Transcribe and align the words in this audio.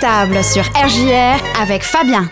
Table 0.00 0.42
sur 0.42 0.62
RJR 0.74 1.36
avec 1.60 1.82
Fabien. 1.82 2.24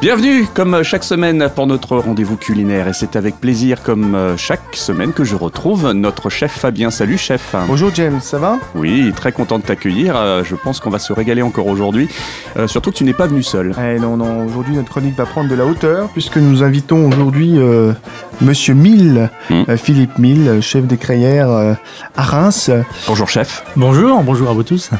Bienvenue 0.00 0.46
comme 0.52 0.82
chaque 0.82 1.04
semaine 1.04 1.48
pour 1.54 1.66
notre 1.66 1.96
rendez-vous 1.96 2.36
culinaire 2.36 2.88
et 2.88 2.92
c'est 2.92 3.14
avec 3.16 3.36
plaisir 3.40 3.82
comme 3.82 4.34
chaque 4.36 4.60
semaine 4.74 5.12
que 5.12 5.22
je 5.24 5.36
retrouve 5.36 5.92
notre 5.92 6.28
chef 6.28 6.52
Fabien. 6.52 6.90
Salut 6.90 7.18
chef. 7.18 7.54
Bonjour 7.68 7.90
James, 7.94 8.20
ça 8.20 8.38
va? 8.38 8.58
Oui, 8.74 9.12
très 9.14 9.30
content 9.32 9.58
de 9.58 9.64
t'accueillir. 9.64 10.14
Euh, 10.16 10.42
Je 10.44 10.54
pense 10.56 10.80
qu'on 10.80 10.90
va 10.90 10.98
se 10.98 11.12
régaler 11.12 11.42
encore 11.42 11.66
aujourd'hui. 11.68 12.08
Euh, 12.56 12.66
surtout 12.66 12.90
que 12.90 12.96
tu 12.96 13.04
n'es 13.04 13.12
pas 13.14 13.26
venu 13.28 13.42
seul. 13.42 13.74
Eh 13.78 13.98
non, 14.00 14.16
non, 14.16 14.44
aujourd'hui 14.44 14.74
notre 14.74 14.88
chronique 14.90 15.16
va 15.16 15.24
prendre 15.26 15.48
de 15.48 15.54
la 15.54 15.64
hauteur 15.64 16.08
puisque 16.12 16.36
nous 16.36 16.62
invitons 16.64 17.06
aujourd'hui 17.08 17.58
euh, 17.58 17.92
Monsieur 18.40 18.74
Mille, 18.74 19.30
Hmm. 19.50 19.62
euh, 19.68 19.76
Philippe 19.76 20.18
Mille, 20.18 20.60
chef 20.60 20.84
des 20.84 20.96
crayères 20.96 21.50
euh, 21.50 21.74
à 22.16 22.22
Reims. 22.22 22.70
Bonjour 23.06 23.28
chef. 23.28 23.64
Bonjour, 23.76 24.22
bonjour 24.22 24.50
à 24.50 24.52
vous 24.52 24.62
tous. 24.64 24.90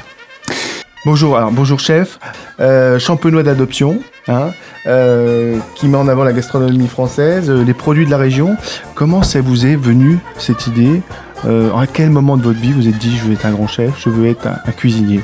Bonjour, 1.04 1.36
alors 1.36 1.50
bonjour 1.50 1.80
chef, 1.80 2.20
euh, 2.60 2.98
champenois 3.00 3.42
d'adoption, 3.42 3.98
hein, 4.28 4.50
euh, 4.86 5.58
qui 5.74 5.88
met 5.88 5.96
en 5.96 6.06
avant 6.06 6.22
la 6.22 6.32
gastronomie 6.32 6.86
française, 6.86 7.50
euh, 7.50 7.64
les 7.64 7.74
produits 7.74 8.06
de 8.06 8.10
la 8.10 8.18
région. 8.18 8.56
Comment 8.94 9.24
ça 9.24 9.40
vous 9.40 9.66
est 9.66 9.74
venu 9.74 10.20
cette 10.38 10.68
idée? 10.68 11.02
Euh, 11.44 11.74
À 11.74 11.88
quel 11.88 12.10
moment 12.10 12.36
de 12.36 12.42
votre 12.44 12.60
vie 12.60 12.72
vous 12.72 12.86
êtes 12.86 12.98
dit 12.98 13.16
je 13.16 13.24
veux 13.24 13.32
être 13.32 13.46
un 13.46 13.50
grand 13.50 13.66
chef, 13.66 13.90
je 13.98 14.10
veux 14.10 14.28
être 14.28 14.46
un, 14.46 14.58
un 14.64 14.70
cuisinier? 14.70 15.22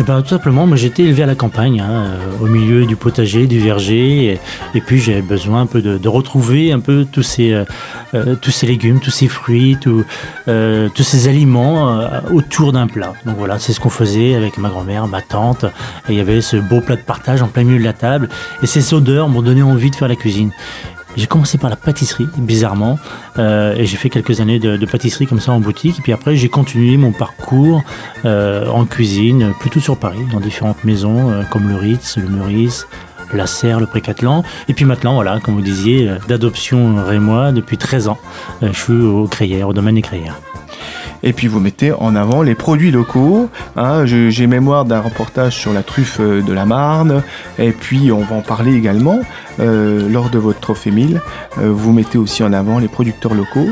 Eh 0.00 0.02
ben, 0.02 0.22
tout 0.22 0.30
simplement, 0.30 0.66
moi 0.66 0.76
j'étais 0.76 1.04
élevé 1.04 1.22
à 1.22 1.26
la 1.26 1.36
campagne, 1.36 1.80
hein, 1.80 2.06
euh, 2.06 2.44
au 2.44 2.46
milieu 2.46 2.84
du 2.84 2.96
potager, 2.96 3.46
du 3.46 3.60
verger, 3.60 4.40
et, 4.74 4.80
puis 4.80 4.98
j'avais 4.98 5.22
besoin 5.22 5.62
un 5.62 5.66
peu 5.66 5.82
de, 5.82 6.08
retrouver 6.08 6.72
un 6.72 6.80
peu 6.80 7.06
tous 7.10 7.22
ces, 7.22 7.52
euh, 7.52 7.64
euh, 8.14 8.34
tous 8.34 8.50
ces 8.50 8.66
légumes, 8.66 8.98
tous 8.98 9.12
ces 9.12 9.28
fruits, 9.28 9.76
tout, 9.80 10.04
tous 10.46 11.02
ces 11.02 11.28
aliments 11.28 12.08
autour 12.32 12.72
d'un 12.72 12.88
plat. 12.88 13.12
Donc 13.24 13.36
voilà, 13.38 13.60
c'est 13.60 13.72
ce 13.72 13.78
qu'on 13.78 13.90
faisait 13.90 14.34
avec 14.34 14.58
ma 14.58 14.68
grand-mère, 14.68 15.06
ma 15.06 15.22
tante, 15.22 15.64
et 16.08 16.12
il 16.12 16.16
y 16.16 16.20
avait 16.20 16.40
ce 16.40 16.56
beau 16.56 16.80
plat 16.80 16.96
de 16.96 17.02
partage 17.02 17.42
en 17.42 17.46
plein 17.46 17.62
milieu 17.62 17.78
de 17.78 17.84
la 17.84 17.92
table, 17.92 18.28
et 18.62 18.66
ces 18.66 18.94
odeurs 18.94 19.28
m'ont 19.28 19.42
donné 19.42 19.62
envie 19.62 19.90
de 19.90 19.96
faire 19.96 20.08
la 20.08 20.16
cuisine. 20.16 20.50
J'ai 21.16 21.26
commencé 21.26 21.58
par 21.58 21.70
la 21.70 21.76
pâtisserie, 21.76 22.28
bizarrement, 22.36 22.98
euh, 23.38 23.74
et 23.76 23.86
j'ai 23.86 23.96
fait 23.96 24.10
quelques 24.10 24.40
années 24.40 24.58
de, 24.58 24.84
pâtisserie 24.86 25.26
comme 25.26 25.40
ça 25.40 25.52
en 25.52 25.60
boutique. 25.60 25.98
Et 26.00 26.02
puis 26.02 26.12
après, 26.12 26.36
j'ai 26.36 26.48
continué 26.48 26.96
mon 26.96 27.12
parcours 27.12 27.82
euh, 28.24 28.66
en 28.68 28.84
cuisine, 28.84 29.52
plutôt 29.60 29.80
sur 29.80 29.96
Paris, 29.96 30.26
dans 30.32 30.40
différentes 30.40 30.82
maisons 30.84 31.30
euh, 31.30 31.42
comme 31.50 31.68
le 31.68 31.76
Ritz, 31.76 32.16
le 32.16 32.28
Meurice, 32.28 32.88
la 33.32 33.46
Serre, 33.46 33.78
le 33.78 33.86
Précatelan. 33.86 34.42
Et 34.68 34.74
puis 34.74 34.84
maintenant, 34.84 35.14
voilà, 35.14 35.38
comme 35.40 35.54
vous 35.54 35.62
disiez, 35.62 36.10
d'adoption 36.28 36.96
rémois 37.04 37.52
depuis 37.52 37.78
13 37.78 38.08
ans. 38.08 38.18
Je 38.62 38.72
suis 38.72 38.92
au 38.92 39.26
Crayères, 39.26 39.68
au 39.68 39.72
domaine 39.72 39.94
des 39.94 40.02
Crayères. 40.02 40.38
Et 41.26 41.32
puis 41.32 41.46
vous 41.46 41.58
mettez 41.58 41.90
en 41.90 42.14
avant 42.16 42.42
les 42.42 42.54
produits 42.54 42.90
locaux. 42.90 43.48
hein. 43.76 44.04
J'ai 44.04 44.46
mémoire 44.46 44.84
d'un 44.84 45.00
reportage 45.00 45.56
sur 45.56 45.72
la 45.72 45.82
truffe 45.82 46.20
de 46.20 46.52
la 46.52 46.66
Marne. 46.66 47.22
Et 47.58 47.72
puis 47.72 48.12
on 48.12 48.20
va 48.20 48.36
en 48.36 48.42
parler 48.42 48.74
également 48.74 49.20
euh, 49.60 50.08
lors 50.08 50.30
de 50.30 50.38
votre 50.38 50.58
trophée 50.58 50.90
1000. 50.90 51.20
Euh, 51.58 51.70
vous 51.72 51.92
mettez 51.92 52.18
aussi 52.18 52.42
en 52.42 52.52
avant 52.52 52.78
les 52.78 52.88
producteurs 52.88 53.34
locaux. 53.34 53.68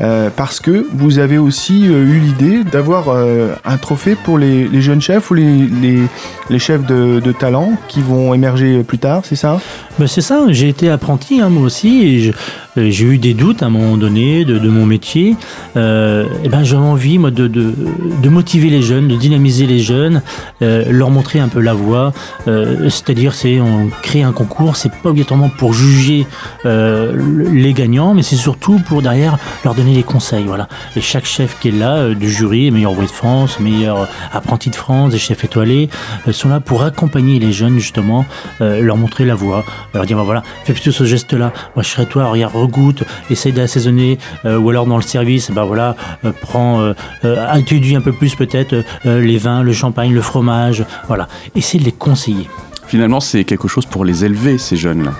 euh, 0.00 0.28
parce 0.34 0.60
que 0.60 0.86
vous 0.92 1.18
avez 1.18 1.38
aussi 1.38 1.84
eu 1.84 2.18
l'idée 2.18 2.64
d'avoir 2.64 3.16
un 3.64 3.76
trophée 3.76 4.14
pour 4.14 4.38
les, 4.38 4.80
jeunes 4.80 5.00
chefs 5.00 5.30
ou 5.30 5.34
les, 5.34 6.58
chefs 6.58 6.84
de, 6.84 7.32
talent 7.32 7.72
qui 7.88 8.02
vont 8.02 8.34
émerger 8.34 8.82
plus 8.82 8.98
tard, 8.98 9.22
c'est 9.24 9.36
ça? 9.36 9.60
Ben, 9.98 10.06
c'est 10.06 10.20
ça, 10.20 10.44
j'ai 10.48 10.68
été 10.68 10.90
apprenti 10.90 11.40
hein, 11.40 11.48
moi 11.48 11.64
aussi 11.64 12.32
et 12.76 12.90
j'ai 12.90 13.04
eu 13.04 13.18
des 13.18 13.34
doutes 13.34 13.62
à 13.62 13.66
un 13.66 13.70
moment 13.70 13.96
donné 13.96 14.44
de, 14.44 14.68
mon 14.68 14.86
métier. 14.86 15.36
Et 15.76 16.48
ben, 16.48 16.62
j'avais 16.62 16.82
envie 16.82 17.18
moi, 17.18 17.30
de, 17.30 18.28
motiver 18.28 18.70
les 18.70 18.82
jeunes, 18.82 19.08
de 19.08 19.16
dynamiser 19.16 19.66
les 19.66 19.80
jeunes, 19.80 20.22
leur 20.60 21.10
montrer 21.10 21.40
un 21.40 21.48
peu 21.48 21.60
la 21.60 21.74
voie. 21.74 22.12
C'est-à-dire, 22.46 23.34
c'est 23.34 23.60
on 23.60 23.90
crée 24.02 24.22
un 24.22 24.32
concours, 24.32 24.76
c'est 24.76 24.92
pas 24.92 25.12
pour 25.56 25.72
juger 25.72 26.26
euh, 26.64 27.14
les 27.52 27.72
gagnants, 27.72 28.14
mais 28.14 28.22
c'est 28.22 28.36
surtout 28.36 28.78
pour 28.86 29.02
derrière 29.02 29.38
leur 29.64 29.74
donner 29.74 29.94
les 29.94 30.02
conseils. 30.02 30.44
Voilà. 30.44 30.68
Et 30.96 31.00
chaque 31.00 31.26
chef 31.26 31.58
qui 31.60 31.68
est 31.68 31.72
là, 31.72 31.96
euh, 31.96 32.14
du 32.14 32.30
jury, 32.30 32.70
meilleur 32.70 32.92
ouvrier 32.92 33.08
de 33.08 33.14
France, 33.14 33.60
meilleur 33.60 34.08
apprenti 34.32 34.70
de 34.70 34.76
France, 34.76 35.12
des 35.12 35.18
chefs 35.18 35.44
étoilés, 35.44 35.88
euh, 36.28 36.32
sont 36.32 36.48
là 36.48 36.60
pour 36.60 36.82
accompagner 36.82 37.38
les 37.38 37.52
jeunes 37.52 37.78
justement, 37.78 38.24
euh, 38.60 38.80
leur 38.80 38.96
montrer 38.96 39.24
la 39.24 39.34
voie, 39.34 39.64
leur 39.94 40.06
dire 40.06 40.16
bah 40.16 40.22
voilà, 40.24 40.42
fais 40.64 40.72
plutôt 40.72 40.92
ce 40.92 41.04
geste-là. 41.04 41.52
Serais 41.82 42.06
toi, 42.06 42.26
regarde, 42.26 42.54
regoute, 42.54 43.04
essaye 43.28 43.52
d'assaisonner, 43.52 44.18
euh, 44.46 44.56
ou 44.56 44.70
alors 44.70 44.86
dans 44.86 44.96
le 44.96 45.02
service, 45.02 45.50
bah 45.50 45.64
voilà, 45.64 45.94
euh, 46.24 46.32
euh, 46.54 46.94
euh, 47.24 47.54
étudie 47.54 47.96
un 47.96 48.00
peu 48.00 48.12
plus 48.12 48.34
peut-être 48.34 48.74
euh, 49.04 49.20
les 49.20 49.36
vins, 49.36 49.62
le 49.62 49.72
champagne, 49.72 50.12
le 50.12 50.22
fromage, 50.22 50.84
voilà. 51.06 51.28
Essaye 51.54 51.80
de 51.80 51.84
les 51.84 51.92
conseiller. 51.92 52.48
Finalement, 52.92 53.20
c'est 53.20 53.44
quelque 53.44 53.68
chose 53.68 53.86
pour 53.86 54.04
les 54.04 54.26
élever, 54.26 54.58
ces 54.58 54.76
jeunes-là. 54.76 55.12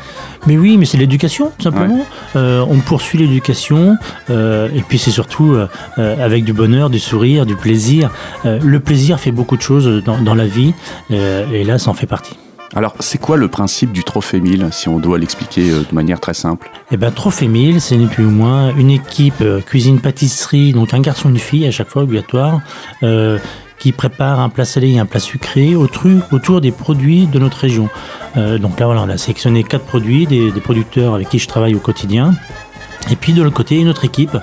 Mais 0.47 0.59
oui, 0.59 0.77
mais 0.77 0.84
c'est 0.84 0.99
l'éducation, 0.99 1.50
tout 1.56 1.62
simplement. 1.62 2.05
Euh, 2.37 2.62
on 2.69 2.81
poursuit 2.81 3.16
l'éducation, 3.16 3.97
euh, 4.28 4.69
et 4.75 4.83
puis 4.83 4.99
c'est 4.99 5.10
surtout 5.10 5.55
euh, 5.55 5.69
avec 5.97 6.44
du 6.44 6.53
bonheur, 6.53 6.91
du 6.91 6.99
sourire, 6.99 7.47
du 7.47 7.56
plaisir. 7.56 8.10
Le 8.44 8.78
plaisir 8.78 9.19
fait 9.19 9.33
beaucoup 9.33 9.56
de 9.56 9.62
choses 9.62 10.05
dans, 10.05 10.21
dans 10.21 10.34
la 10.34 10.47
vie, 10.47 10.75
et 11.09 11.65
là, 11.65 11.78
ça 11.78 11.91
en 11.91 11.94
fait 11.94 12.06
partie. 12.06 12.37
Alors, 12.75 12.94
c'est 13.00 13.16
quoi 13.16 13.38
le 13.38 13.49
principe 13.49 13.93
du 13.93 14.04
trophée 14.04 14.41
1000, 14.41 14.69
si 14.71 14.91
on 14.91 14.99
doit 14.99 15.19
l'expliquer 15.19 15.71
de 15.71 15.94
manière 15.94 16.21
très 16.21 16.34
simple? 16.34 16.71
Eh 16.91 16.99
ben, 16.99 17.10
Trophée 17.10 17.49
1000, 17.49 17.81
c'est 17.81 17.97
ni 17.97 18.06
plus 18.06 18.25
ni 18.25 18.33
moins 18.33 18.75
une 18.77 18.91
équipe 18.91 19.43
cuisine-pâtisserie, 19.65 20.75
donc 20.75 20.93
un 20.93 21.00
garçon 21.00 21.31
et 21.31 21.33
une 21.33 21.39
fille 21.39 21.66
à 21.66 21.71
chaque 21.71 21.89
fois 21.89 22.03
obligatoire, 22.03 22.60
qui 23.82 23.91
prépare 23.91 24.38
un 24.38 24.48
plat 24.48 24.65
salé 24.65 24.91
et 24.93 25.00
un 25.00 25.06
plat 25.06 25.19
sucré 25.19 25.75
autour, 25.75 26.60
des 26.60 26.70
produits 26.70 27.26
de 27.26 27.41
notre 27.41 27.56
région. 27.56 27.88
Euh, 28.37 28.56
donc 28.56 28.78
là, 28.78 28.87
voilà, 28.87 29.03
on 29.03 29.09
a 29.09 29.19
sélectionné 29.19 29.65
quatre 29.65 29.84
produits, 29.84 30.25
des 30.25 30.53
producteurs 30.62 31.15
avec 31.16 31.28
qui 31.28 31.41
je 31.41 31.48
travaille 31.48 31.75
au 31.75 31.81
quotidien. 31.81 32.32
Et 33.11 33.17
puis 33.17 33.33
de 33.33 33.43
l'autre 33.43 33.57
côté, 33.57 33.77
une 33.77 33.89
autre 33.89 34.05
équipe 34.05 34.37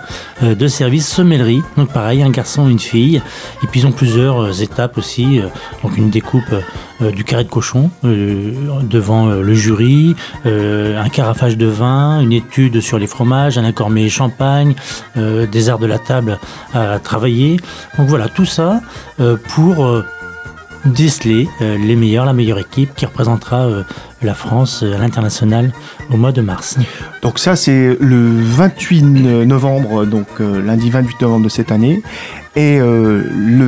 euh, 0.44 0.53
de 0.53 0.68
service 0.68 1.08
sommellerie. 1.08 1.62
Donc 1.78 1.92
pareil, 1.92 2.22
un 2.22 2.30
garçon 2.30 2.68
et 2.68 2.72
une 2.72 2.80
fille. 2.80 3.22
Et 3.64 3.68
puis 3.68 3.81
ils 3.81 3.88
ont 3.88 3.92
plusieurs 3.92 4.42
euh, 4.42 4.52
étapes 4.52 4.97
aussi. 4.97 5.40
euh, 5.40 5.47
donc 5.84 5.97
une 5.97 6.09
découpe 6.09 6.53
du 7.16 7.24
carré 7.24 7.46
de 7.46 7.50
cochon 7.50 7.90
devant 8.03 9.28
le 9.28 9.53
jury, 9.53 10.18
un 10.44 11.08
carafage 11.08 11.56
de 11.56 11.66
vin, 11.66 12.20
une 12.20 12.34
étude 12.34 12.81
sur 12.81 13.00
les 13.00 13.08
fromages, 13.08 13.58
un 13.58 13.64
accord 13.64 13.90
mets 13.90 14.09
champagne, 14.09 14.76
des 15.16 15.70
arts 15.70 15.80
de 15.80 15.86
la 15.86 15.97
table 15.97 16.38
à 16.74 17.00
travailler. 17.00 17.56
Donc 17.97 18.09
voilà, 18.09 18.28
tout 18.28 18.44
ça 18.44 18.81
pour 19.47 20.03
déceler 20.84 21.47
les 21.62 21.96
meilleurs, 21.96 22.26
la 22.26 22.34
meilleure 22.34 22.59
équipe 22.59 22.94
qui 22.96 23.06
représentera 23.06 23.70
la 24.22 24.34
France 24.34 24.84
à 24.84 24.97
l'international 24.97 25.72
au 26.12 26.18
mois 26.18 26.31
de 26.31 26.41
mars. 26.41 26.78
Donc 27.22 27.40
ça 27.40 27.56
c'est 27.56 27.97
le 28.00 28.31
28 28.31 29.02
novembre, 29.46 30.06
donc 30.06 30.28
euh, 30.41 30.62
lundi 30.62 30.90
28 30.90 31.22
novembre 31.22 31.46
de 31.46 31.50
cette 31.50 31.72
année, 31.72 32.02
et 32.56 32.79
euh, 32.79 33.24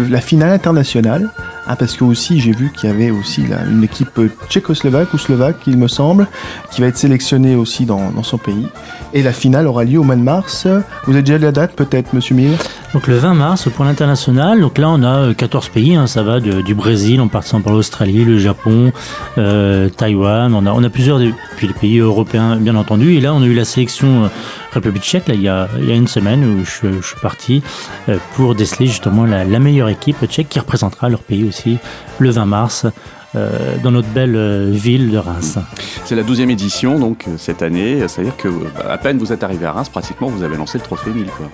la 0.10 0.22
finale 0.22 0.52
internationale, 0.52 1.30
hein, 1.72 1.76
parce 1.78 1.96
que 1.96 2.04
aussi 2.04 2.40
j'ai 2.40 2.52
vu 2.52 2.72
qu'il 2.72 2.90
y 2.90 2.94
avait 2.94 3.12
aussi 3.12 3.44
une 3.70 3.84
équipe 3.84 4.20
tchécoslovaque 4.50 5.14
ou 5.14 5.18
slovaque, 5.18 5.58
il 5.68 5.78
me 5.78 5.88
semble, 5.88 6.28
qui 6.72 6.82
va 6.82 6.88
être 6.88 6.98
sélectionnée 6.98 7.56
aussi 7.56 7.86
dans, 7.86 8.24
son 8.24 8.38
pays, 8.38 8.68
et 9.14 9.24
la 9.24 9.34
finale 9.34 9.68
aura 9.68 9.84
lieu 9.84 10.00
au 10.00 10.04
mois 10.04 10.16
de 10.16 10.22
mars. 10.22 10.68
Vous 11.06 11.14
avez 11.14 11.24
déjà 11.24 11.38
la 11.38 11.52
date 11.52 11.76
peut-être, 11.76 12.14
Monsieur 12.14 12.36
Miller 12.36 12.58
Donc 12.94 13.08
le 13.08 13.16
20 13.16 13.34
mars 13.34 13.70
pour 13.76 13.86
l'international, 13.86 14.62
donc 14.62 14.78
là 14.78 14.90
on 14.90 15.04
a 15.04 15.18
euh, 15.30 15.34
14 15.34 15.70
pays, 15.70 15.96
hein, 15.96 16.08
ça 16.08 16.24
va 16.24 16.40
du 16.40 16.76
Brésil 16.76 17.20
en 17.22 17.28
passant 17.28 17.62
par 17.62 17.74
l'Australie, 17.74 18.24
le 18.26 18.38
Japon, 18.38 18.92
euh, 19.38 19.90
Taïwan, 19.90 20.54
on 20.54 20.66
a, 20.66 20.72
on 20.72 20.84
a 20.84 20.90
plusieurs, 20.90 21.20
puis 21.58 21.68
les 21.68 21.74
pays 21.74 22.00
européens 22.00 22.58
bien 22.58 22.76
entendu, 22.76 23.16
et 23.16 23.22
là 23.22 23.34
on 23.34 23.42
a 23.42 23.46
eu 23.46 23.54
la 23.54 23.66
sélection 23.66 24.26
euh, 24.26 24.28
République 24.72 25.04
tchèque 25.04 25.28
là, 25.28 25.34
il, 25.34 25.42
y 25.42 25.50
a, 25.50 25.68
il 25.78 25.88
y 25.88 25.92
a 25.92 25.96
une 25.96 26.08
semaine 26.08 26.44
où 26.44 26.66
je, 26.66 27.02
je 27.02 27.08
suis 27.08 27.20
parti 27.22 27.62
euh, 28.10 28.18
pour 28.36 28.56
déceler 28.56 28.88
justement 28.88 29.26
la, 29.26 29.44
la 29.44 29.60
meilleure 29.60 29.90
équipe 29.90 30.26
tchèque 30.26 30.50
qui 30.50 30.60
représentera 30.60 31.10
leur 31.10 31.20
pays 31.22 31.44
aussi 31.44 31.78
le 32.20 32.30
20 32.30 32.46
mars 32.46 32.86
euh, 33.34 33.78
dans 33.82 33.92
notre 33.92 34.10
belle 34.10 34.36
euh, 34.36 34.70
ville 34.72 35.10
de 35.10 35.18
Reims. 35.18 35.58
C'est 36.04 36.16
la 36.16 36.24
12e 36.24 36.50
édition, 36.50 37.00
donc, 37.00 37.26
cette 37.38 37.62
année. 37.62 38.06
C'est-à-dire 38.10 38.36
que, 38.36 38.50
bah, 38.50 38.92
à 38.92 38.98
peine 38.98 39.18
vous 39.18 39.32
êtes 39.32 39.44
arrivé 39.44 39.66
à 39.66 39.72
Reims, 39.72 39.88
pratiquement, 39.88 40.28
vous 40.28 40.44
avez 40.44 40.58
lancé 40.58 40.78
le 40.78 40.84
trophée 40.84 41.12
1000, 41.12 41.28
quoi. 41.28 41.48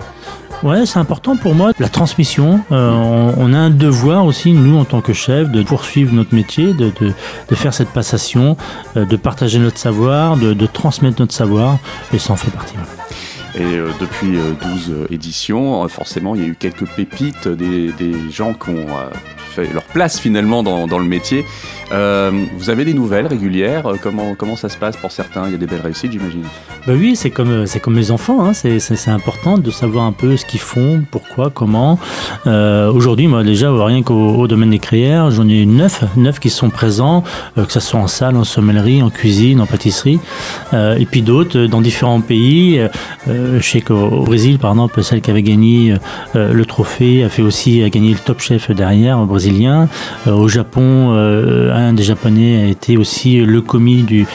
Ouais, 0.64 0.86
c'est 0.86 0.98
important 0.98 1.36
pour 1.36 1.54
moi, 1.54 1.70
la 1.78 1.88
transmission. 1.88 2.60
Euh, 2.72 2.90
on, 2.90 3.34
on 3.36 3.52
a 3.52 3.58
un 3.58 3.70
devoir 3.70 4.24
aussi, 4.24 4.50
nous, 4.50 4.76
en 4.76 4.84
tant 4.84 5.00
que 5.00 5.12
chef, 5.12 5.48
de 5.52 5.62
poursuivre 5.62 6.12
notre 6.12 6.34
métier, 6.34 6.74
de, 6.74 6.90
de, 7.00 7.12
de 7.48 7.54
faire 7.54 7.72
cette 7.72 7.90
passation, 7.90 8.56
euh, 8.96 9.04
de 9.04 9.14
partager 9.14 9.60
notre 9.60 9.78
savoir, 9.78 10.36
de, 10.36 10.54
de 10.54 10.66
transmettre 10.66 11.20
notre 11.20 11.34
savoir, 11.34 11.78
et 12.12 12.18
ça 12.18 12.32
en 12.32 12.36
fait 12.36 12.50
partie. 12.50 12.74
Et 13.58 13.64
euh, 13.64 13.88
depuis 14.00 14.36
euh, 14.36 14.52
12 14.72 14.90
euh, 14.90 15.06
éditions, 15.10 15.82
euh, 15.82 15.88
forcément, 15.88 16.36
il 16.36 16.42
y 16.42 16.44
a 16.44 16.46
eu 16.46 16.54
quelques 16.56 16.86
pépites, 16.86 17.48
des, 17.48 17.92
gens 18.30 18.54
qui 18.54 18.70
ont 18.70 18.86
fait 19.50 19.72
leur 19.72 19.82
place 19.82 20.20
finalement 20.20 20.62
dans, 20.62 20.98
le 20.98 21.04
métier. 21.04 21.44
Vous 21.90 22.70
avez 22.70 22.84
des 22.84 22.94
nouvelles 22.94 23.26
régulières? 23.26 23.92
Comment, 24.02 24.56
ça 24.56 24.68
se 24.68 24.76
passe 24.76 24.96
pour 24.96 25.10
certains? 25.10 25.46
Il 25.46 25.52
y 25.52 25.54
a 25.54 25.58
des 25.58 25.66
belles 25.66 25.80
réussites, 25.80 26.12
j'imagine. 26.12 26.44
Bah 26.86 26.92
oui, 26.96 27.16
c'est 27.16 27.30
comme, 27.30 27.64
mes 27.88 28.10
enfants. 28.10 28.44
Hein. 28.44 28.52
C'est, 28.52 29.08
important 29.08 29.58
de 29.58 29.70
savoir 29.70 30.04
un 30.04 30.12
peu 30.12 30.36
ce 30.36 30.44
qu'ils 30.44 30.60
font, 30.60 31.02
pourquoi, 31.10 31.50
comment. 31.50 31.98
Aujourd'hui, 32.46 33.26
moi, 33.26 33.42
déjà, 33.42 33.72
rien 33.84 34.02
qu'au 34.02 34.34
au 34.34 34.46
domaine 34.46 34.70
des 34.70 34.78
créères, 34.78 35.30
j'en 35.30 35.48
ai 35.48 35.66
neuf, 35.66 36.04
neuf 36.16 36.38
qui 36.38 36.50
sont 36.50 36.70
présents, 36.70 37.24
que 37.56 37.72
ce 37.72 37.80
soit 37.80 38.00
en 38.00 38.08
salle, 38.08 38.36
en 38.36 38.44
sommellerie, 38.44 39.02
en 39.02 39.10
cuisine, 39.10 39.60
en 39.60 39.66
pâtisserie. 39.66 40.20
Et 40.72 41.06
puis 41.06 41.22
d'autres 41.22 41.66
dans 41.66 41.80
différents 41.80 42.20
pays. 42.20 42.80
Je 43.58 43.66
sais 43.68 43.80
qu'au 43.80 44.08
au 44.08 44.24
Brésil, 44.24 44.58
par 44.58 44.70
exemple, 44.72 45.02
celle 45.02 45.20
qui 45.20 45.30
avait 45.30 45.42
gagné 45.42 45.94
euh, 46.36 46.52
le 46.52 46.64
trophée 46.66 47.24
a 47.24 47.28
fait 47.28 47.42
aussi 47.42 47.82
a 47.82 47.90
gagné 47.90 48.12
le 48.12 48.18
top 48.18 48.40
chef 48.40 48.70
derrière, 48.70 49.18
brésilien. 49.24 49.88
Euh, 50.26 50.32
au 50.32 50.48
Japon, 50.48 51.12
euh, 51.12 51.72
un 51.74 51.92
des 51.92 52.02
Japonais 52.02 52.64
a 52.64 52.66
été 52.66 52.96
aussi 52.96 53.40
le 53.40 53.60
commis 53.60 54.02
du, 54.02 54.26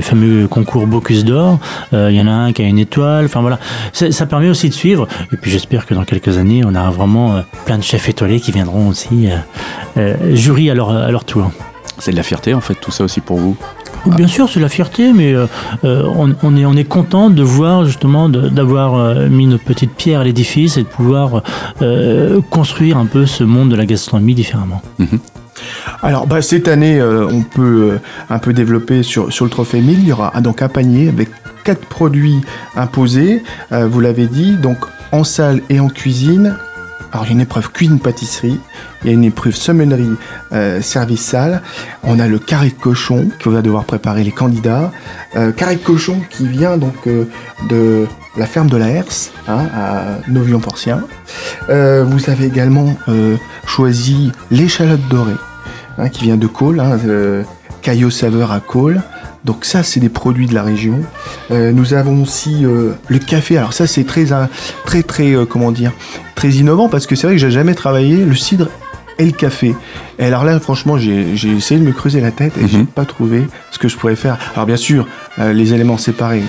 fameux 0.00 0.46
concours 0.46 0.86
Bocuse 0.86 1.24
d'Or. 1.24 1.58
Il 1.92 2.12
y 2.12 2.20
en 2.20 2.26
a 2.26 2.32
un 2.32 2.52
qui 2.52 2.62
a 2.62 2.66
une 2.66 2.78
étoile. 2.78 3.24
Enfin 3.24 3.40
voilà, 3.40 3.58
ça, 3.92 4.26
permet 4.26 4.48
aussi 4.48 4.68
de 4.68 4.74
suivre. 4.74 5.08
Et 5.32 5.36
puis 5.36 5.50
j'espère 5.50 5.86
que 5.86 5.94
dans 5.94 6.04
quelques 6.04 6.38
années, 6.38 6.62
on 6.64 6.74
aura 6.74 6.90
vraiment 6.90 7.42
plein 7.66 7.78
de 7.78 7.82
chefs 7.82 8.08
étoilés 8.08 8.40
qui 8.40 8.52
viendront 8.52 8.88
aussi 8.88 9.28
jury 10.32 10.70
à 10.70 10.74
leur 10.74 11.24
tour. 11.24 11.50
C'est 11.98 12.12
de 12.12 12.16
la 12.16 12.22
fierté, 12.22 12.54
en 12.54 12.60
fait, 12.60 12.74
tout 12.74 12.90
ça 12.90 13.04
aussi 13.04 13.20
pour 13.20 13.38
vous? 13.38 13.56
Bien 14.06 14.26
sûr, 14.26 14.48
c'est 14.48 14.60
la 14.60 14.68
fierté, 14.68 15.12
mais 15.12 15.34
euh, 15.34 15.46
euh, 15.84 16.04
on, 16.14 16.56
est, 16.56 16.64
on 16.64 16.74
est 16.74 16.84
content 16.84 17.30
de 17.30 17.42
voir 17.42 17.84
justement 17.84 18.28
d'avoir 18.28 18.94
euh, 18.94 19.28
mis 19.28 19.46
notre 19.46 19.64
petite 19.64 19.92
pierre 19.92 20.20
à 20.20 20.24
l'édifice 20.24 20.76
et 20.76 20.82
de 20.82 20.88
pouvoir 20.88 21.42
construire 22.50 22.96
un 22.98 23.06
peu 23.06 23.26
ce 23.26 23.44
monde 23.44 23.70
de 23.70 23.76
la 23.76 23.86
gastronomie 23.86 24.34
différemment. 24.34 24.82
Alors, 26.02 26.26
bah, 26.26 26.42
cette 26.42 26.68
année, 26.68 27.02
on 27.02 27.42
peut 27.42 27.98
un 28.28 28.38
peu 28.38 28.52
développer 28.52 29.02
sur, 29.02 29.32
sur 29.32 29.44
le 29.44 29.50
trophée 29.50 29.80
1000. 29.80 30.00
Il 30.00 30.08
y 30.08 30.12
aura 30.12 30.30
ah, 30.34 30.40
donc 30.40 30.62
un 30.62 30.68
panier 30.68 31.08
avec 31.08 31.28
quatre 31.64 31.86
produits 31.86 32.40
imposés. 32.76 33.42
Vous 33.70 34.00
l'avez 34.00 34.26
dit, 34.26 34.56
donc 34.56 34.78
en 35.12 35.24
salle 35.24 35.60
et 35.68 35.80
en 35.80 35.88
cuisine. 35.88 36.56
Alors, 37.12 37.26
il 37.26 37.28
y 37.28 37.30
a 37.30 37.34
une 37.34 37.40
épreuve 37.40 37.70
cuisine-pâtisserie. 37.72 38.60
Il 39.02 39.06
y 39.06 39.10
a 39.10 39.12
une 39.12 39.24
épreuve 39.24 39.54
sommellerie 39.54 40.16
euh. 40.52 40.80
On 42.04 42.18
a 42.18 42.28
le 42.28 42.38
carré 42.38 42.68
de 42.68 42.74
cochon 42.74 43.28
que 43.38 43.48
va 43.48 43.62
devoir 43.62 43.84
préparer 43.84 44.22
les 44.22 44.30
candidats. 44.30 44.92
Euh, 45.36 45.52
carré 45.52 45.76
de 45.76 45.80
cochon 45.82 46.20
qui 46.30 46.46
vient 46.46 46.76
donc 46.76 47.06
euh, 47.06 47.24
de 47.68 48.06
la 48.36 48.46
ferme 48.46 48.68
de 48.68 48.76
la 48.76 48.88
Herse 48.88 49.32
hein, 49.48 49.66
à 49.74 50.04
Novion-Porcien. 50.28 51.02
Vous 51.68 52.30
avez 52.30 52.46
également 52.46 52.96
choisi 53.66 54.32
l'échalote 54.50 55.06
dorée 55.08 55.34
hein, 55.98 56.08
qui 56.08 56.24
vient 56.24 56.36
de 56.36 56.46
Côle, 56.46 56.80
hein, 56.80 56.98
Caillot 57.82 58.10
Saveur 58.10 58.52
à 58.52 58.60
Côle. 58.60 59.02
Donc 59.44 59.64
ça, 59.64 59.82
c'est 59.82 60.00
des 60.00 60.08
produits 60.10 60.46
de 60.46 60.54
la 60.54 60.62
région. 60.62 61.00
Euh, 61.50 61.72
nous 61.72 61.94
avons 61.94 62.22
aussi 62.22 62.64
euh, 62.64 62.92
le 63.08 63.18
café. 63.18 63.56
Alors 63.56 63.72
ça, 63.72 63.86
c'est 63.86 64.04
très, 64.04 64.32
euh, 64.32 64.44
très, 64.84 65.02
très, 65.02 65.34
euh, 65.34 65.46
comment 65.46 65.72
dire, 65.72 65.92
très 66.34 66.50
innovant 66.50 66.88
parce 66.88 67.06
que 67.06 67.16
c'est 67.16 67.26
vrai 67.26 67.36
que 67.36 67.40
j'ai 67.40 67.50
jamais 67.50 67.74
travaillé 67.74 68.16
le 68.24 68.34
cidre 68.34 68.68
et 69.18 69.24
le 69.24 69.32
café. 69.32 69.74
Et 70.18 70.24
alors 70.24 70.44
là, 70.44 70.58
franchement, 70.60 70.98
j'ai 70.98 71.32
essayé 71.56 71.80
de 71.80 71.86
me 71.86 71.92
creuser 71.92 72.20
la 72.20 72.30
tête 72.30 72.52
et 72.58 72.68
j'ai 72.68 72.78
Mhm. 72.78 72.86
pas 72.86 73.04
trouvé 73.04 73.42
ce 73.70 73.78
que 73.78 73.88
je 73.88 73.96
pourrais 73.96 74.16
faire. 74.16 74.38
Alors 74.54 74.66
bien 74.66 74.76
sûr, 74.76 75.06
les 75.38 75.74
éléments 75.74 75.98
séparés, 75.98 76.42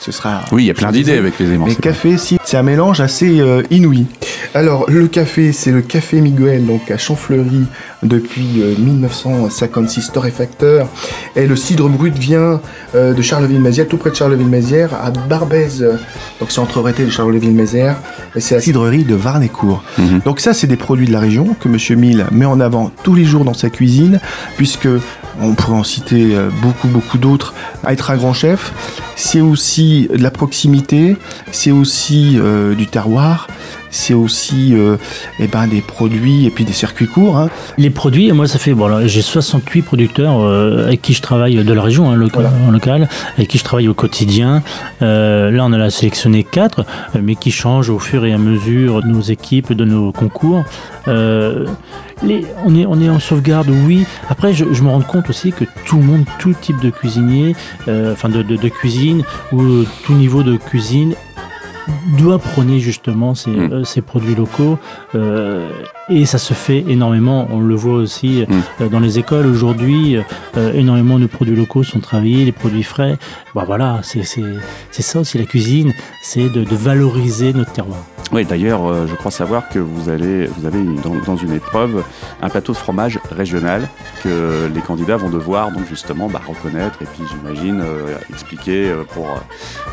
ce 0.00 0.10
sera. 0.12 0.42
Oui, 0.52 0.64
il 0.64 0.66
y 0.66 0.70
a 0.70 0.74
plein 0.74 0.90
d'idées 0.90 1.18
avec 1.18 1.38
les 1.38 1.46
éléments. 1.46 1.66
Mais 1.66 1.72
séparés. 1.74 1.94
café, 1.94 2.16
si, 2.18 2.38
c'est 2.44 2.56
un 2.56 2.62
mélange 2.62 3.00
assez 3.00 3.42
inouï. 3.70 4.06
Alors, 4.54 4.88
le 4.88 5.08
café, 5.08 5.52
c'est 5.52 5.72
le 5.72 5.82
Café 5.82 6.20
Miguel, 6.20 6.66
donc 6.66 6.90
à 6.90 6.98
Champfleury, 6.98 7.64
depuis 8.02 8.62
euh, 8.62 8.74
1956, 8.78 10.12
torréfacteur. 10.12 10.88
Et 11.36 11.46
le 11.46 11.56
cidre 11.56 11.88
brut 11.88 12.16
vient 12.16 12.60
euh, 12.94 13.14
de 13.14 13.22
Charleville-Mézières, 13.22 13.88
tout 13.88 13.96
près 13.96 14.10
de 14.10 14.16
Charleville-Mézières, 14.16 14.94
à 14.94 15.10
Barbès, 15.10 15.80
donc 16.40 16.50
c'est 16.50 16.60
entre 16.60 16.80
Rété 16.80 17.04
et 17.04 17.10
Charleville-Mézières. 17.10 17.96
Et 18.34 18.40
c'est 18.40 18.54
la 18.54 18.60
cidrerie 18.60 19.04
de 19.04 19.14
Varnécourt. 19.14 19.82
Mhm. 19.98 20.20
Donc 20.24 20.40
ça, 20.40 20.54
c'est 20.54 20.66
des 20.66 20.76
produits 20.76 21.06
de 21.06 21.12
la 21.12 21.20
région 21.20 21.56
que 21.58 21.68
Monsieur 21.68 21.96
Mille 21.96 22.26
met 22.30 22.44
en 22.46 22.60
avant 22.60 22.90
tous 23.02 23.14
les 23.14 23.24
jours 23.24 23.44
dans 23.44 23.54
sa 23.54 23.70
cuisine, 23.70 24.20
puisque 24.56 24.88
on 25.40 25.54
pourrait 25.54 25.78
en 25.78 25.84
citer 25.84 26.34
euh, 26.34 26.50
beaucoup, 26.62 26.88
beaucoup 26.88 27.18
d'autres. 27.18 27.54
Être 27.86 28.10
un 28.10 28.16
grand 28.16 28.32
chef, 28.32 28.72
c'est 29.16 29.40
aussi 29.40 30.08
de 30.12 30.22
la 30.22 30.30
proximité, 30.30 31.16
c'est 31.52 31.70
aussi 31.70 32.38
euh, 32.38 32.74
du 32.74 32.86
terroir, 32.86 33.48
c'est 33.90 34.14
aussi 34.14 34.74
euh, 34.74 34.96
eh 35.40 35.46
ben, 35.46 35.66
des 35.66 35.80
produits 35.80 36.46
et 36.46 36.50
puis 36.50 36.64
des 36.64 36.72
circuits 36.72 37.06
courts. 37.06 37.36
hein. 37.38 37.48
Les 37.78 37.90
produits, 37.90 38.30
moi 38.32 38.46
ça 38.46 38.58
fait, 38.58 38.74
bon, 38.74 39.06
j'ai 39.06 39.22
68 39.22 39.82
producteurs 39.82 40.38
euh, 40.40 40.86
avec 40.86 41.02
qui 41.02 41.14
je 41.14 41.22
travaille 41.22 41.56
de 41.64 41.72
la 41.72 41.82
région, 41.82 42.10
hein, 42.10 42.16
loca- 42.16 42.40
Voilà. 42.40 42.50
en 42.66 42.70
local, 42.70 43.08
avec 43.36 43.48
qui 43.48 43.58
je 43.58 43.64
travaille 43.64 43.88
au 43.88 43.94
quotidien. 43.94 44.62
Euh, 45.02 45.50
là 45.50 45.64
on 45.64 45.68
en 45.68 45.80
a 45.80 45.90
sélectionné 45.90 46.44
4, 46.44 46.84
mais 47.22 47.34
qui 47.34 47.50
changent 47.50 47.90
au 47.90 47.98
fur 47.98 48.24
et 48.24 48.32
à 48.32 48.38
mesure 48.38 49.02
de 49.02 49.08
nos 49.08 49.20
équipes, 49.22 49.72
de 49.72 49.84
nos 49.84 50.12
concours. 50.12 50.64
Les, 52.24 52.44
on, 52.66 52.74
est, 52.76 52.84
on 52.84 53.00
est 53.00 53.08
en 53.08 53.20
sauvegarde, 53.20 53.68
oui. 53.86 54.04
Après, 54.28 54.52
je, 54.52 54.64
je 54.72 54.82
me 54.82 54.88
rends 54.88 55.00
compte 55.02 55.30
aussi 55.30 55.52
que 55.52 55.64
tout 55.86 55.98
le 55.98 56.02
monde, 56.02 56.24
tout 56.40 56.52
type 56.60 56.80
de 56.82 56.90
cuisinier, 56.90 57.54
enfin 57.86 58.28
de, 58.28 58.42
de, 58.42 58.56
de 58.56 58.68
cuisine, 58.68 59.22
ou 59.52 59.84
tout 60.04 60.14
niveau 60.14 60.42
de 60.42 60.56
cuisine, 60.56 61.14
doit 62.18 62.38
prôner 62.38 62.78
justement 62.80 63.34
ces, 63.34 63.50
Mm. 63.50 63.72
euh, 63.72 63.84
ces 63.84 64.00
produits 64.02 64.34
locaux. 64.34 64.78
euh, 65.14 65.68
et 66.10 66.24
ça 66.24 66.38
se 66.38 66.54
fait 66.54 66.84
énormément. 66.88 67.46
On 67.50 67.60
le 67.60 67.74
voit 67.74 67.94
aussi 67.96 68.44
Mm. 68.48 68.54
euh, 68.82 68.88
dans 68.88 69.00
les 69.00 69.18
écoles 69.18 69.46
aujourd'hui. 69.46 70.16
énormément 70.74 71.18
de 71.20 71.26
produits 71.26 71.54
locaux 71.54 71.82
sont 71.84 72.00
travaillés, 72.00 72.44
les 72.44 72.52
produits 72.52 72.82
frais. 72.82 73.16
Bah 73.54 73.62
voilà, 73.66 74.00
c'est 74.02 74.22
ça 75.02 75.20
aussi 75.20 75.38
la 75.38 75.44
cuisine, 75.44 75.92
c'est 76.22 76.48
de, 76.48 76.64
de 76.64 76.76
valoriser 76.76 77.52
notre 77.52 77.70
terroir. 77.72 77.98
Oui, 78.32 78.44
d'ailleurs, 78.44 79.06
je 79.06 79.14
crois 79.14 79.30
savoir 79.30 79.68
que 79.70 79.78
vous, 79.78 80.10
allez, 80.10 80.46
vous 80.46 80.66
avez 80.66 80.82
dans, 81.02 81.14
dans 81.24 81.36
une 81.36 81.52
épreuve 81.52 82.02
un 82.42 82.48
plateau 82.50 82.72
de 82.72 82.76
fromage 82.76 83.18
régional 83.30 83.88
que 84.22 84.68
les 84.74 84.80
candidats 84.82 85.16
vont 85.16 85.30
devoir 85.30 85.70
donc 85.70 85.88
justement 85.88 86.28
bah, 86.28 86.40
reconnaître 86.46 87.00
et 87.00 87.06
puis 87.06 87.22
j'imagine 87.30 87.82
expliquer 88.30 88.92
pour 89.14 89.26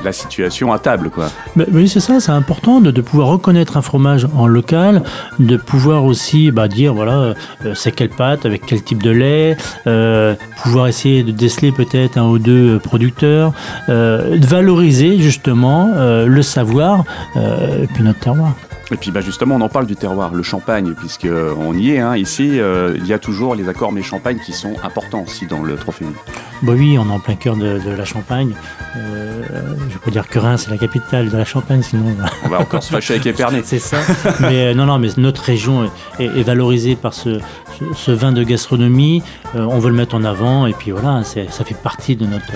la 0.03 0.11
situation 0.11 0.73
à 0.73 0.79
table. 0.79 1.09
quoi. 1.11 1.27
Bah, 1.55 1.63
c'est 1.87 1.99
ça, 1.99 2.19
c'est 2.19 2.31
important 2.31 2.81
de, 2.81 3.01
pouvoir 3.01 3.27
reconnaître 3.27 3.77
un 3.77 3.81
fromage 3.81 4.27
en 4.35 4.47
local, 4.47 5.03
de 5.39 5.57
pouvoir 5.57 6.05
aussi 6.05 6.51
bah, 6.51 6.67
dire 6.67 6.93
voilà, 6.93 7.35
euh, 7.65 7.75
c'est 7.75 7.91
quelle 7.91 8.09
pâte, 8.09 8.45
avec 8.45 8.65
quel 8.65 8.83
type 8.83 9.03
de 9.03 9.11
lait, 9.11 9.57
euh, 9.87 10.35
pouvoir 10.63 10.87
essayer 10.87 11.23
de 11.23 11.31
déceler 11.31 11.71
peut-être 11.71 12.17
un 12.17 12.27
ou 12.27 12.39
deux 12.39 12.79
producteurs, 12.79 13.53
euh, 13.89 14.37
de 14.37 14.45
valoriser 14.45 15.19
justement 15.19 15.91
le 15.95 16.41
savoir 16.41 17.03
et 17.35 17.87
puis 17.93 18.03
notre 18.03 18.19
terroir. 18.19 18.53
Et 18.91 18.97
puis 18.97 19.11
bah, 19.11 19.21
justement, 19.21 19.55
on 19.55 19.61
en 19.61 19.69
parle 19.69 19.87
du 19.87 19.95
terroir, 19.95 20.33
le 20.33 20.43
champagne, 20.43 20.93
puisque 20.93 21.27
on 21.57 21.73
y 21.73 21.91
est. 21.91 21.99
hein. 21.99 22.15
Ici, 22.15 22.59
il 22.95 23.05
y 23.05 23.13
a 23.13 23.19
toujours 23.19 23.55
les 23.55 23.67
accords 23.69 23.91
mais 23.91 24.01
champagne 24.01 24.37
qui 24.45 24.53
sont 24.53 24.75
importants 24.83 25.23
aussi 25.23 25.45
dans 25.47 25.63
le 25.63 25.75
trophée. 25.75 26.05
Bah 26.61 26.73
oui, 26.75 26.97
on 26.97 27.07
est 27.09 27.11
en 27.13 27.19
plein 27.19 27.35
cœur 27.35 27.55
de, 27.55 27.79
de 27.79 27.89
la 27.91 28.05
Champagne. 28.05 28.53
Euh, 28.95 29.43
je 29.89 29.97
peux 29.97 30.09
dire 30.09 30.27
que 30.27 30.39
Reims, 30.39 30.63
c'est 30.65 30.71
la 30.71 30.77
capitale 30.77 31.29
de 31.29 31.37
la 31.37 31.45
Champagne, 31.45 31.81
sinon. 31.81 32.15
On 32.43 32.49
va 32.49 32.59
encore 32.59 32.81
se 32.81 32.91
fâcher 32.91 33.15
avec 33.15 33.25
Épernay. 33.25 33.61
C'est 33.65 33.79
ça. 33.79 33.97
mais 34.39 34.67
euh, 34.67 34.73
non, 34.73 34.85
non, 34.85 34.97
mais 34.97 35.09
notre 35.17 35.41
région 35.43 35.89
est, 36.19 36.23
est 36.25 36.43
valorisée 36.43 36.95
par 36.95 37.13
ce, 37.13 37.39
ce, 37.79 37.85
ce 37.93 38.11
vin 38.11 38.31
de 38.31 38.43
gastronomie. 38.43 39.21
Euh, 39.55 39.65
on 39.69 39.79
veut 39.79 39.89
le 39.89 39.95
mettre 39.95 40.15
en 40.15 40.23
avant 40.23 40.65
et 40.65 40.73
puis 40.73 40.91
voilà, 40.91 41.23
ça 41.23 41.63
fait 41.65 41.77
partie 41.77 42.15
de 42.15 42.25
notre, 42.25 42.51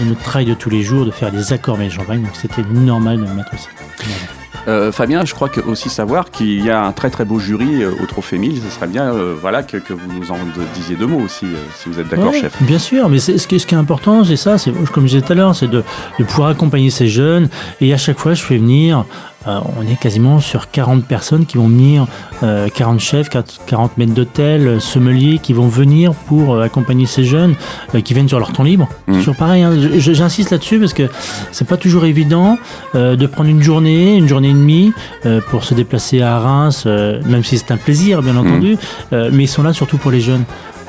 de 0.00 0.04
notre 0.04 0.22
travail 0.22 0.46
de 0.46 0.54
tous 0.54 0.70
les 0.70 0.82
jours 0.82 1.04
de 1.06 1.10
faire 1.10 1.32
des 1.32 1.52
accords 1.52 1.76
avec 1.76 1.90
champagne. 1.90 2.22
Donc 2.22 2.34
c'était 2.34 2.62
normal 2.62 3.16
de 3.18 3.24
le 3.24 3.34
mettre 3.34 3.54
aussi. 3.54 3.68
Voilà. 3.98 4.37
Euh, 4.68 4.92
Fabien, 4.92 5.24
je 5.24 5.32
crois 5.34 5.48
que 5.48 5.60
aussi 5.62 5.88
savoir 5.88 6.30
qu'il 6.30 6.62
y 6.64 6.70
a 6.70 6.84
un 6.84 6.92
très 6.92 7.08
très 7.10 7.24
beau 7.24 7.38
jury 7.38 7.82
euh, 7.82 7.90
au 8.02 8.06
Trophée 8.06 8.36
1000. 8.38 8.60
Ce 8.62 8.70
serait 8.76 8.86
bien 8.86 9.12
euh, 9.14 9.34
voilà, 9.40 9.62
que, 9.62 9.78
que 9.78 9.94
vous 9.94 10.12
nous 10.12 10.30
en 10.30 10.36
disiez 10.74 10.94
deux 10.94 11.06
mots 11.06 11.20
aussi, 11.24 11.46
si 11.76 11.88
vous 11.88 11.98
êtes 11.98 12.08
d'accord, 12.08 12.30
Ouais, 12.32 12.40
chef. 12.42 12.62
Bien 12.62 12.78
sûr, 12.78 13.08
mais 13.08 13.18
c'est- 13.18 13.38
ce 13.38 13.48
qui, 13.48 13.58
ce 13.58 13.66
qui 13.66 13.74
est 13.74 13.78
important, 13.78 14.24
c'est 14.24 14.36
ça, 14.36 14.58
c'est 14.58 14.70
comme 14.92 15.04
je 15.06 15.14
disais 15.14 15.22
tout 15.22 15.32
à 15.32 15.36
l'heure, 15.36 15.54
c'est 15.56 15.68
de, 15.68 15.82
de 16.18 16.24
pouvoir 16.24 16.50
accompagner 16.50 16.90
ces 16.90 17.08
jeunes. 17.08 17.48
Et 17.80 17.92
à 17.94 17.96
chaque 17.96 18.18
fois, 18.18 18.34
je 18.34 18.42
fais 18.42 18.58
venir, 18.58 19.04
euh, 19.46 19.60
on 19.78 19.82
est 19.86 19.98
quasiment 19.98 20.40
sur 20.40 20.70
40 20.70 21.04
personnes 21.04 21.46
qui 21.46 21.58
vont 21.58 21.68
venir, 21.68 22.06
euh, 22.42 22.68
40 22.74 22.98
chefs, 22.98 23.28
40 23.28 23.96
maîtres 23.96 24.12
d'hôtel, 24.14 24.66
euh, 24.66 24.80
sommeliers 24.80 25.38
qui 25.40 25.52
vont 25.52 25.68
venir 25.68 26.12
pour 26.12 26.54
euh, 26.54 26.64
accompagner 26.64 27.06
ces 27.06 27.22
jeunes 27.24 27.54
euh, 27.94 28.00
qui 28.00 28.14
viennent 28.14 28.28
sur 28.28 28.40
leur 28.40 28.52
temps 28.52 28.64
libre. 28.64 28.88
C'est 29.06 29.18
toujours 29.18 29.36
pareil, 29.36 29.62
hein, 29.62 29.72
j'insiste 29.98 30.50
là-dessus 30.50 30.80
parce 30.80 30.92
que 30.92 31.08
c'est 31.52 31.66
pas 31.68 31.76
toujours 31.76 32.04
évident 32.04 32.58
euh, 32.94 33.14
de 33.14 33.26
prendre 33.26 33.48
une 33.48 33.62
journée, 33.62 34.16
une 34.16 34.28
journée 34.28 34.50
et 34.50 34.54
demie 34.54 34.92
euh, 35.24 35.40
pour 35.50 35.64
se 35.64 35.74
déplacer 35.74 36.20
à 36.20 36.38
Reims, 36.40 36.84
euh, 36.86 37.20
même 37.26 37.44
si 37.44 37.58
c'est 37.58 37.70
un 37.70 37.76
plaisir, 37.76 38.22
bien 38.22 38.36
entendu, 38.36 38.76
euh, 39.12 39.30
mais 39.32 39.44
ils 39.44 39.48
sont 39.48 39.62
là 39.62 39.72
surtout 39.72 39.98
pour 39.98 40.10
les 40.10 40.20
jeunes 40.20 40.44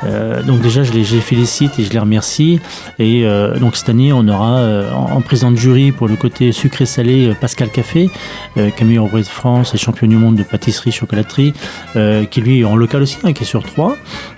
Euh, 0.05 0.41
donc 0.43 0.61
déjà, 0.61 0.83
je 0.83 0.91
les, 0.93 1.03
je 1.03 1.15
les 1.15 1.21
félicite 1.21 1.77
et 1.79 1.83
je 1.83 1.89
les 1.91 1.99
remercie. 1.99 2.59
Et 2.99 3.25
euh, 3.25 3.57
donc 3.59 3.75
cette 3.75 3.89
année, 3.89 4.13
on 4.13 4.27
aura 4.27 4.57
euh, 4.59 4.91
en, 4.93 5.17
en 5.17 5.21
président 5.21 5.51
de 5.51 5.57
jury 5.57 5.91
pour 5.91 6.07
le 6.07 6.15
côté 6.15 6.51
sucré-salé 6.51 7.27
euh, 7.29 7.33
Pascal 7.39 7.69
Café, 7.69 8.09
euh, 8.57 8.69
qui 8.69 8.83
est 8.83 8.85
meilleur 8.87 9.05
ouvrier 9.05 9.23
de 9.23 9.29
France 9.29 9.73
et 9.75 9.77
champion 9.77 10.07
du 10.07 10.15
monde 10.15 10.35
de 10.35 10.43
pâtisserie 10.43 10.91
chocolaterie, 10.91 11.53
euh, 11.95 12.25
qui 12.25 12.41
lui 12.41 12.61
est 12.61 12.63
en 12.63 12.75
local 12.75 13.01
aussi, 13.01 13.17
hein, 13.23 13.33
qui 13.33 13.43
est 13.43 13.47
sur 13.47 13.63
trois. 13.63 13.95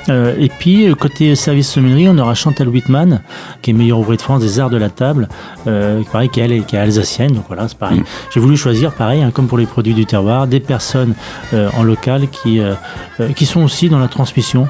Euh, 0.10 0.34
et 0.40 0.50
puis 0.50 0.88
euh, 0.90 0.96
côté 0.96 1.36
service 1.36 1.70
sommellerie, 1.70 2.10
on 2.10 2.18
aura 2.18 2.34
Chantal 2.34 2.68
Whitman, 2.68 3.22
qui 3.62 3.72
est 3.72 3.74
meilleur 3.74 4.00
ouvrier 4.00 4.18
de 4.18 4.22
France 4.24 4.42
des 4.42 4.60
arts 4.60 4.70
de 4.72 4.78
la 4.78 4.90
table, 4.90 5.30
euh, 5.68 6.02
pareil, 6.12 6.30
qui 6.30 6.40
est, 6.40 6.46
elle- 6.46 6.66
qui 6.66 6.76
est 6.76 6.80
alsacienne. 6.80 7.34
Donc 7.34 7.46
voilà, 7.48 7.68
c'est 7.68 7.78
pareil. 7.78 8.00
Mm. 8.00 8.06
J'ai 8.34 8.40
voulu 8.40 8.58
choisir, 8.58 8.94
pareil, 8.94 9.22
hein, 9.22 9.32
comme 9.32 9.48
pour 9.48 9.58
les 9.58 9.66
produits 9.68 9.94
du 9.94 10.06
terroir, 10.06 10.48
des 10.48 10.60
personnes 10.60 11.14
euh, 11.54 11.70
en 11.78 11.84
local 11.84 12.28
qui, 12.30 12.60
euh, 12.60 12.74
euh, 13.20 13.30
qui 13.34 13.46
sont 13.46 13.62
aussi 13.64 13.90
dans 13.90 14.00
la 14.00 14.08
transmission. 14.08 14.68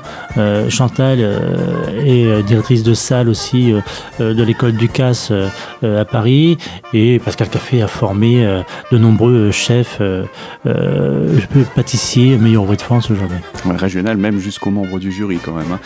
Euh, 0.82 0.88
Chantal 0.88 1.20
euh, 1.22 2.04
est 2.04 2.26
euh, 2.26 2.42
directrice 2.42 2.82
de 2.82 2.94
salle 2.96 3.30
aussi 3.30 3.72
euh, 3.72 3.82
euh, 4.20 4.34
de 4.34 4.42
l'école 4.44 4.72
Ducasse 4.74 5.30
euh, 5.32 5.48
euh, 5.84 6.02
à 6.02 6.06
Paris 6.06 6.58
et 6.94 7.20
Pascal 7.20 7.50
Café 7.50 7.84
a 7.84 7.88
formé 7.88 8.44
euh, 8.44 8.64
de 8.92 8.98
nombreux 8.98 9.50
euh, 9.50 9.52
chefs 9.52 10.00
euh, 10.02 10.24
euh, 10.66 11.38
pâtissiers 11.76 12.38
meilleurs 12.38 12.64
ouvriers 12.64 12.78
de 12.78 12.82
France 12.82 13.12
aujourd'hui. 13.12 13.38
Ouais, 13.66 13.76
régional, 13.76 14.18
même 14.18 14.40
jusqu'aux 14.40 14.72
membres 14.72 14.98
du 15.00 15.12
jury 15.12 15.38
quand 15.44 15.54
même. 15.54 15.72
hein. 15.72 15.80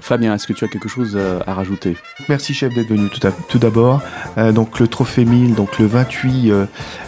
Fabien, 0.00 0.32
est-ce 0.34 0.46
que 0.46 0.52
tu 0.52 0.64
as 0.64 0.68
quelque 0.68 0.88
chose 0.88 1.14
euh, 1.16 1.40
à 1.46 1.54
rajouter? 1.54 1.96
Merci 2.28 2.54
chef 2.54 2.72
d'être 2.72 2.88
venu 2.88 3.08
tout, 3.48 3.58
d'abord. 3.58 4.00
Euh, 4.38 4.52
donc 4.52 4.78
le 4.78 4.86
trophée 4.86 5.24
1000, 5.24 5.54
donc 5.54 5.78
le 5.78 5.86
28, 5.86 6.50
euh, 6.50 6.64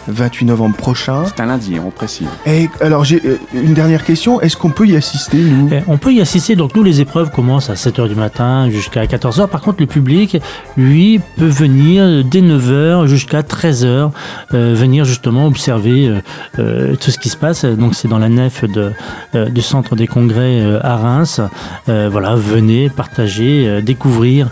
28 0.07 0.45
novembre 0.45 0.75
prochain. 0.75 1.23
C'est 1.25 1.39
un 1.39 1.45
lundi, 1.45 1.77
hein, 1.77 1.83
on 1.87 1.89
précise. 1.89 2.27
Et 2.45 2.69
alors 2.81 3.03
j'ai 3.05 3.21
euh, 3.25 3.37
une 3.53 3.73
dernière 3.73 4.03
question. 4.03 4.41
Est-ce 4.41 4.57
qu'on 4.57 4.69
peut 4.71 4.85
y 4.85 4.95
assister 4.97 5.37
nous? 5.37 5.69
Eh, 5.71 5.79
On 5.87 5.97
peut 5.97 6.11
y 6.13 6.19
assister, 6.21 6.55
donc 6.57 6.75
nous 6.75 6.83
les 6.83 6.99
épreuves 7.01 7.20
commencent 7.29 7.69
à 7.69 7.75
7h 7.75 8.07
du 8.07 8.15
matin 8.15 8.69
jusqu'à 8.69 9.05
14h. 9.05 9.47
Par 9.47 9.61
contre 9.61 9.81
le 9.81 9.85
public, 9.85 10.37
lui, 10.77 11.19
peut 11.37 11.45
venir 11.47 12.23
dès 12.23 12.41
9h 12.41 13.05
jusqu'à 13.05 13.41
13h, 13.41 14.11
euh, 14.53 14.73
venir 14.75 15.05
justement 15.05 15.45
observer 15.47 16.07
euh, 16.07 16.21
euh, 16.59 16.95
tout 16.95 17.11
ce 17.11 17.19
qui 17.19 17.29
se 17.29 17.37
passe. 17.37 17.65
Donc 17.65 17.95
c'est 17.95 18.07
dans 18.07 18.19
la 18.19 18.29
nef 18.29 18.63
de, 18.65 18.91
euh, 19.35 19.49
du 19.49 19.61
centre 19.61 19.95
des 19.95 20.07
congrès 20.07 20.61
à 20.81 20.95
Reims. 20.97 21.41
Voilà, 21.87 22.35
venez 22.35 22.89
partager, 22.89 23.81
découvrir 23.81 24.47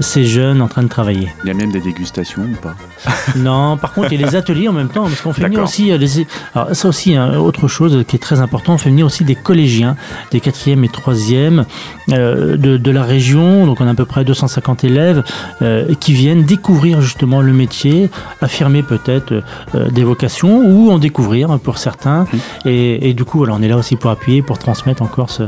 ces 0.00 0.24
jeunes 0.24 0.62
en 0.62 0.68
train 0.68 0.82
de 0.82 0.88
travailler. 0.88 1.28
Il 1.44 1.48
y 1.48 1.50
a 1.50 1.54
même 1.54 1.70
des 1.70 1.80
dégustations 1.80 2.42
ou 2.42 2.56
pas? 2.60 2.74
Non, 3.36 3.76
par 3.76 3.92
contre, 3.92 4.12
il 4.12 4.20
y 4.20 4.24
a 4.24 4.26
les 4.26 4.36
ateliers 4.36 4.68
en 4.68 4.72
même 4.72 4.88
temps, 4.88 5.04
parce 5.04 5.20
qu'on 5.20 5.32
fait 5.32 5.44
venir 5.44 5.62
aussi 5.62 5.96
les. 5.96 6.26
Alors, 6.54 6.74
ça 6.74 6.88
aussi, 6.88 7.14
hein, 7.14 7.38
autre 7.38 7.68
chose 7.68 8.04
qui 8.06 8.16
est 8.16 8.18
très 8.18 8.40
important, 8.40 8.74
on 8.74 8.78
fait 8.78 8.90
venir 8.90 9.06
aussi 9.06 9.24
des 9.24 9.34
collégiens, 9.34 9.96
des 10.30 10.40
quatrièmes 10.40 10.84
et 10.84 10.88
troisièmes 10.88 11.10
euh, 11.50 11.64
de, 12.08 12.76
de 12.76 12.90
la 12.90 13.02
région. 13.02 13.66
Donc, 13.66 13.80
on 13.80 13.86
a 13.86 13.90
à 13.90 13.94
peu 13.94 14.04
près 14.04 14.24
250 14.24 14.84
élèves 14.84 15.22
euh, 15.62 15.94
qui 16.00 16.12
viennent 16.12 16.44
découvrir 16.44 17.00
justement 17.00 17.40
le 17.40 17.52
métier, 17.52 18.10
affirmer 18.40 18.82
peut-être 18.82 19.42
euh, 19.74 19.88
des 19.90 20.04
vocations 20.04 20.58
ou 20.58 20.90
en 20.90 20.98
découvrir 20.98 21.58
pour 21.58 21.78
certains. 21.78 22.26
Et, 22.64 23.08
et 23.08 23.14
du 23.14 23.24
coup, 23.24 23.44
on 23.44 23.62
est 23.62 23.68
là 23.68 23.76
aussi 23.76 23.96
pour 23.96 24.10
appuyer, 24.10 24.42
pour 24.42 24.58
transmettre 24.58 25.02
encore 25.02 25.30
ce, 25.30 25.44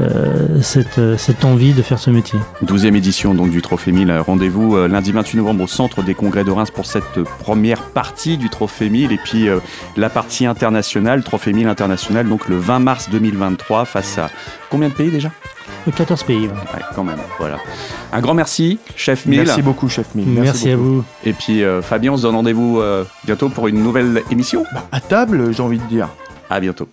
euh, 0.00 0.60
cette, 0.62 0.98
euh, 0.98 1.16
cette 1.16 1.44
envie 1.44 1.72
de 1.72 1.82
faire 1.82 1.98
ce 1.98 2.10
métier. 2.10 2.38
12e 2.64 2.94
édition 2.96 3.34
donc 3.34 3.50
du 3.50 3.62
Trophée 3.62 3.92
1000. 3.92 4.12
Rendez-vous 4.26 4.76
euh, 4.76 4.88
lundi 4.88 5.12
28 5.12 5.38
novembre 5.38 5.64
au 5.64 5.66
centre 5.66 6.02
des 6.02 6.14
congrès 6.14 6.44
de 6.44 6.50
Reims 6.50 6.70
pour 6.70 6.86
cette 6.86 7.18
euh, 7.18 7.24
première 7.40 7.82
partie 7.82 8.36
du 8.36 8.48
Trophée 8.48 8.90
1000 8.90 9.12
et 9.12 9.18
puis 9.18 9.48
euh, 9.48 9.60
la 9.96 10.08
partie 10.08 10.46
internationale, 10.46 11.22
Trophée 11.22 11.52
1000 11.52 11.68
international, 11.68 12.28
donc 12.28 12.48
le 12.48 12.56
20 12.56 12.78
mars 12.80 13.08
2023 13.10 13.84
face 13.84 14.18
à 14.18 14.30
combien 14.70 14.88
de 14.88 14.94
pays 14.94 15.10
déjà? 15.10 15.30
14 15.92 16.22
pays. 16.22 16.46
ouais. 16.46 16.48
Ouais, 16.48 16.82
quand 16.94 17.04
même. 17.04 17.18
Voilà. 17.38 17.58
Un 18.12 18.20
grand 18.20 18.34
merci, 18.34 18.78
chef 18.96 19.26
1000. 19.26 19.40
Merci 19.40 19.62
beaucoup 19.62 19.88
chef 19.88 20.14
1000. 20.14 20.26
Merci, 20.28 20.70
à 20.70 20.76
vous. 20.76 21.04
Et 21.24 21.32
puis 21.32 21.62
euh, 21.62 21.82
Fabien, 21.82 22.12
on 22.12 22.16
se 22.16 22.22
donne 22.22 22.36
rendez-vous 22.36 22.80
euh, 22.80 23.04
bientôt 23.24 23.48
pour 23.48 23.68
une 23.68 23.82
nouvelle 23.82 24.22
émission. 24.30 24.64
À 24.92 25.00
table, 25.00 25.52
j'ai 25.52 25.62
envie 25.62 25.78
de 25.78 25.86
dire. 25.86 26.08
À 26.50 26.60
bientôt. 26.60 26.88